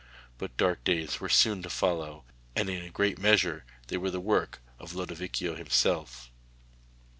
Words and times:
But 0.39 0.57
dark 0.57 0.83
days 0.83 1.19
were 1.19 1.29
soon 1.29 1.61
to 1.61 1.69
follow, 1.69 2.23
and 2.55 2.71
in 2.71 2.83
a 2.83 2.89
great 2.89 3.19
measure 3.19 3.65
they 3.85 3.97
were 3.97 4.09
the 4.09 4.19
work 4.19 4.59
of 4.79 4.95
Lodovico 4.95 5.53
himself. 5.53 6.31